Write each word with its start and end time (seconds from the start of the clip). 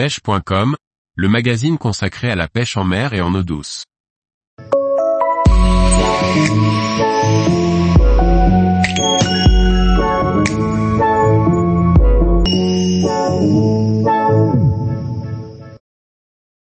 pêche.com, 0.00 0.76
le 1.14 1.28
magazine 1.28 1.76
consacré 1.76 2.30
à 2.30 2.34
la 2.34 2.48
pêche 2.48 2.78
en 2.78 2.84
mer 2.84 3.12
et 3.12 3.20
en 3.20 3.34
eau 3.34 3.42
douce. 3.42 3.84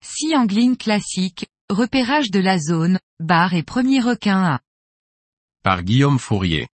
Sea 0.02 0.36
Angling 0.36 0.78
classique, 0.78 1.48
repérage 1.72 2.30
de 2.30 2.40
la 2.40 2.60
zone, 2.60 3.00
bar 3.20 3.56
et 3.56 3.64
premier 3.64 4.00
requin 4.00 4.44
à. 4.44 4.60
Par 5.64 5.82
Guillaume 5.82 6.20
Fourier. 6.20 6.68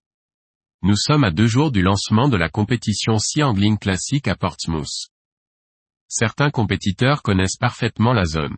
Nous 0.82 0.96
sommes 0.96 1.24
à 1.24 1.30
deux 1.30 1.46
jours 1.46 1.72
du 1.72 1.80
lancement 1.80 2.28
de 2.28 2.36
la 2.36 2.50
compétition 2.50 3.18
Sea 3.18 3.44
Angling 3.44 3.78
classique 3.78 4.28
à 4.28 4.36
Portsmouth. 4.36 5.08
Certains 6.12 6.50
compétiteurs 6.50 7.22
connaissent 7.22 7.56
parfaitement 7.56 8.12
la 8.12 8.24
zone. 8.24 8.56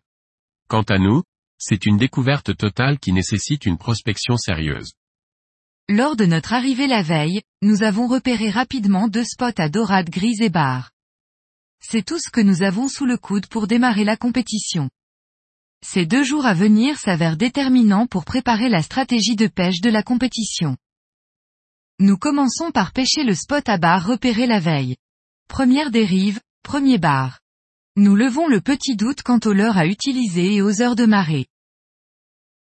Quant 0.69 0.85
à 0.85 0.99
nous, 0.99 1.23
c'est 1.59 1.85
une 1.85 1.99
découverte 1.99 2.57
totale 2.57 2.99
qui 2.99 3.13
nécessite 3.13 3.67
une 3.67 3.77
prospection 3.77 4.39
sérieuse. 4.39 4.95
Lors 5.87 6.17
de 6.17 6.25
notre 6.25 6.55
arrivée 6.55 6.87
la 6.87 7.03
veille, 7.03 7.43
nous 7.61 7.83
avons 7.83 8.07
repéré 8.07 8.49
rapidement 8.49 9.07
deux 9.07 9.25
spots 9.25 9.59
à 9.61 9.69
dorade 9.69 10.09
grise 10.09 10.41
et 10.41 10.49
bar. 10.49 10.93
C'est 11.79 12.07
tout 12.07 12.19
ce 12.19 12.31
que 12.31 12.41
nous 12.41 12.63
avons 12.63 12.89
sous 12.89 13.05
le 13.05 13.19
coude 13.19 13.47
pour 13.47 13.67
démarrer 13.67 14.05
la 14.05 14.17
compétition. 14.17 14.89
Ces 15.85 16.07
deux 16.07 16.25
jours 16.25 16.47
à 16.47 16.55
venir 16.55 16.97
s'avèrent 16.97 17.37
déterminants 17.37 18.07
pour 18.07 18.25
préparer 18.25 18.71
la 18.71 18.81
stratégie 18.81 19.37
de 19.37 19.47
pêche 19.47 19.83
de 19.83 19.91
la 19.91 20.03
compétition. 20.03 20.79
Nous 21.99 22.17
commençons 22.17 22.71
par 22.71 22.93
pêcher 22.93 23.25
le 23.25 23.35
spot 23.35 23.69
à 23.69 23.77
bar 23.77 24.07
repéré 24.07 24.47
la 24.47 24.59
veille. 24.59 24.97
Première 25.49 25.91
dérive, 25.91 26.41
premier 26.63 26.97
bar. 26.97 27.42
Nous 27.97 28.17
levons 28.17 28.49
le 28.49 28.63
petit 28.63 28.97
doute 28.97 29.23
quant 29.23 29.39
aux 29.45 29.53
leurres 29.53 29.77
à 29.77 29.87
utiliser 29.87 30.55
et 30.55 30.63
aux 30.63 30.81
heures 30.81 30.97
de 30.97 31.05
marée. 31.05 31.47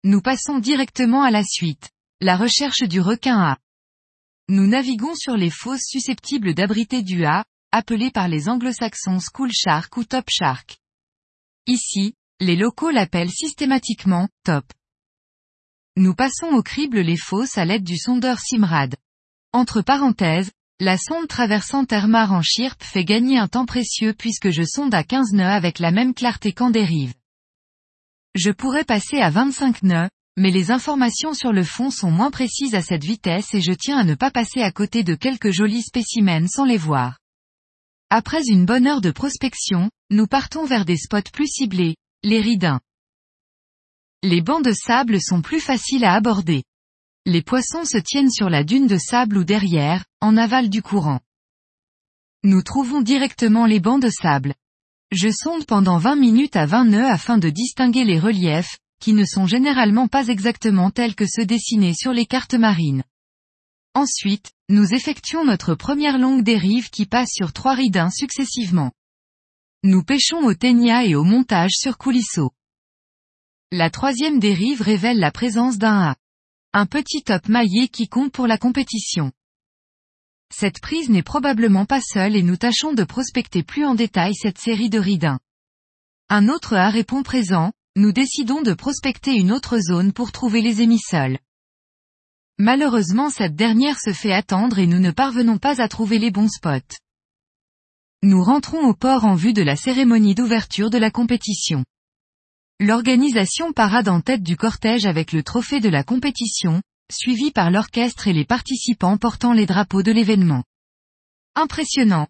Nous 0.04 0.20
passons 0.20 0.58
directement 0.60 1.22
à 1.24 1.32
la 1.32 1.42
suite. 1.42 1.90
La 2.20 2.36
recherche 2.36 2.84
du 2.84 3.00
requin 3.00 3.36
A. 3.40 3.58
Nous 4.48 4.68
naviguons 4.68 5.16
sur 5.16 5.36
les 5.36 5.50
fosses 5.50 5.84
susceptibles 5.84 6.54
d'abriter 6.54 7.02
du 7.02 7.24
A, 7.24 7.44
appelé 7.72 8.12
par 8.12 8.28
les 8.28 8.48
anglo-saxons 8.48 9.18
School 9.18 9.50
Shark 9.52 9.96
ou 9.96 10.04
Top 10.04 10.26
Shark. 10.30 10.78
Ici, 11.66 12.14
les 12.38 12.54
locaux 12.54 12.90
l'appellent 12.90 13.32
systématiquement 13.32 14.28
Top. 14.44 14.64
Nous 15.96 16.14
passons 16.14 16.52
au 16.52 16.62
crible 16.62 17.00
les 17.00 17.16
fosses 17.16 17.58
à 17.58 17.64
l'aide 17.64 17.82
du 17.82 17.96
sondeur 17.96 18.38
Simrad. 18.38 18.94
Entre 19.52 19.82
parenthèses, 19.82 20.52
la 20.78 20.98
sonde 20.98 21.26
traversant 21.26 21.86
Termar 21.86 22.34
en 22.34 22.42
Chirp 22.42 22.82
fait 22.82 23.04
gagner 23.04 23.38
un 23.38 23.48
temps 23.48 23.64
précieux 23.64 24.12
puisque 24.12 24.50
je 24.50 24.62
sonde 24.62 24.94
à 24.94 25.04
15 25.04 25.32
nœuds 25.32 25.44
avec 25.44 25.78
la 25.78 25.90
même 25.90 26.12
clarté 26.12 26.52
qu'en 26.52 26.68
dérive. 26.68 27.14
Je 28.34 28.50
pourrais 28.50 28.84
passer 28.84 29.18
à 29.18 29.30
25 29.30 29.82
nœuds, 29.84 30.10
mais 30.36 30.50
les 30.50 30.70
informations 30.70 31.32
sur 31.32 31.52
le 31.52 31.64
fond 31.64 31.90
sont 31.90 32.10
moins 32.10 32.30
précises 32.30 32.74
à 32.74 32.82
cette 32.82 33.04
vitesse 33.04 33.54
et 33.54 33.62
je 33.62 33.72
tiens 33.72 33.96
à 33.96 34.04
ne 34.04 34.14
pas 34.14 34.30
passer 34.30 34.60
à 34.60 34.70
côté 34.70 35.02
de 35.02 35.14
quelques 35.14 35.50
jolis 35.50 35.82
spécimens 35.82 36.48
sans 36.48 36.66
les 36.66 36.76
voir. 36.76 37.18
Après 38.10 38.44
une 38.46 38.66
bonne 38.66 38.86
heure 38.86 39.00
de 39.00 39.10
prospection, 39.10 39.90
nous 40.10 40.26
partons 40.26 40.66
vers 40.66 40.84
des 40.84 40.98
spots 40.98 41.30
plus 41.32 41.48
ciblés, 41.48 41.96
les 42.22 42.42
ridins. 42.42 42.80
Les 44.22 44.42
bancs 44.42 44.64
de 44.64 44.72
sable 44.72 45.22
sont 45.22 45.40
plus 45.40 45.60
faciles 45.60 46.04
à 46.04 46.12
aborder. 46.12 46.64
Les 47.28 47.42
poissons 47.42 47.84
se 47.84 47.98
tiennent 47.98 48.30
sur 48.30 48.48
la 48.48 48.62
dune 48.62 48.86
de 48.86 48.98
sable 48.98 49.38
ou 49.38 49.42
derrière, 49.42 50.04
en 50.20 50.36
aval 50.36 50.70
du 50.70 50.80
courant. 50.80 51.18
Nous 52.44 52.62
trouvons 52.62 53.02
directement 53.02 53.66
les 53.66 53.80
bancs 53.80 54.00
de 54.00 54.08
sable. 54.08 54.54
Je 55.10 55.30
sonde 55.32 55.66
pendant 55.66 55.98
20 55.98 56.14
minutes 56.14 56.54
à 56.54 56.66
20 56.66 56.84
nœuds 56.84 57.10
afin 57.10 57.36
de 57.36 57.50
distinguer 57.50 58.04
les 58.04 58.20
reliefs, 58.20 58.78
qui 59.00 59.12
ne 59.12 59.24
sont 59.24 59.48
généralement 59.48 60.06
pas 60.06 60.28
exactement 60.28 60.92
tels 60.92 61.16
que 61.16 61.26
ceux 61.26 61.44
dessinés 61.44 61.94
sur 61.94 62.12
les 62.12 62.26
cartes 62.26 62.54
marines. 62.54 63.02
Ensuite, 63.94 64.52
nous 64.68 64.94
effectuons 64.94 65.44
notre 65.44 65.74
première 65.74 66.18
longue 66.18 66.44
dérive 66.44 66.90
qui 66.90 67.06
passe 67.06 67.30
sur 67.32 67.52
trois 67.52 67.74
ridins 67.74 68.10
successivement. 68.10 68.92
Nous 69.82 70.04
pêchons 70.04 70.44
au 70.44 70.54
ténia 70.54 71.04
et 71.04 71.16
au 71.16 71.24
montage 71.24 71.72
sur 71.72 71.98
coulisseau. 71.98 72.52
La 73.72 73.90
troisième 73.90 74.38
dérive 74.38 74.80
révèle 74.80 75.18
la 75.18 75.32
présence 75.32 75.76
d'un 75.76 76.10
A. 76.10 76.16
Un 76.78 76.84
petit 76.84 77.22
top 77.22 77.48
maillé 77.48 77.88
qui 77.88 78.06
compte 78.06 78.32
pour 78.32 78.46
la 78.46 78.58
compétition. 78.58 79.32
Cette 80.54 80.78
prise 80.78 81.08
n'est 81.08 81.22
probablement 81.22 81.86
pas 81.86 82.02
seule 82.02 82.36
et 82.36 82.42
nous 82.42 82.58
tâchons 82.58 82.92
de 82.92 83.02
prospecter 83.02 83.62
plus 83.62 83.86
en 83.86 83.94
détail 83.94 84.34
cette 84.34 84.58
série 84.58 84.90
de 84.90 84.98
ridins. 84.98 85.40
Un 86.28 86.50
autre 86.50 86.74
A 86.74 86.90
répond 86.90 87.22
présent, 87.22 87.72
nous 87.96 88.12
décidons 88.12 88.60
de 88.60 88.74
prospecter 88.74 89.36
une 89.36 89.52
autre 89.52 89.78
zone 89.78 90.12
pour 90.12 90.32
trouver 90.32 90.60
les 90.60 90.82
émissoles. 90.82 91.38
Malheureusement 92.58 93.30
cette 93.30 93.54
dernière 93.54 93.98
se 93.98 94.12
fait 94.12 94.34
attendre 94.34 94.78
et 94.78 94.86
nous 94.86 95.00
ne 95.00 95.12
parvenons 95.12 95.56
pas 95.56 95.80
à 95.80 95.88
trouver 95.88 96.18
les 96.18 96.30
bons 96.30 96.50
spots. 96.50 96.98
Nous 98.22 98.44
rentrons 98.44 98.86
au 98.86 98.92
port 98.92 99.24
en 99.24 99.34
vue 99.34 99.54
de 99.54 99.62
la 99.62 99.76
cérémonie 99.76 100.34
d'ouverture 100.34 100.90
de 100.90 100.98
la 100.98 101.10
compétition. 101.10 101.86
L'organisation 102.78 103.72
parade 103.72 104.06
en 104.06 104.20
tête 104.20 104.42
du 104.42 104.58
cortège 104.58 105.06
avec 105.06 105.32
le 105.32 105.42
trophée 105.42 105.80
de 105.80 105.88
la 105.88 106.04
compétition, 106.04 106.82
suivi 107.10 107.50
par 107.50 107.70
l'orchestre 107.70 108.28
et 108.28 108.34
les 108.34 108.44
participants 108.44 109.16
portant 109.16 109.54
les 109.54 109.64
drapeaux 109.64 110.02
de 110.02 110.12
l'événement. 110.12 110.62
Impressionnant. 111.54 112.28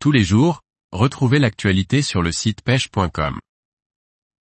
Tous 0.00 0.10
les 0.10 0.24
jours, 0.24 0.62
retrouvez 0.90 1.38
l'actualité 1.38 2.02
sur 2.02 2.22
le 2.22 2.32
site 2.32 2.62
pêche.com. 2.62 3.38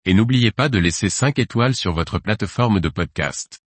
Et 0.05 0.15
n'oubliez 0.15 0.51
pas 0.51 0.69
de 0.69 0.79
laisser 0.79 1.11
5 1.11 1.37
étoiles 1.37 1.75
sur 1.75 1.93
votre 1.93 2.17
plateforme 2.17 2.79
de 2.79 2.89
podcast. 2.89 3.59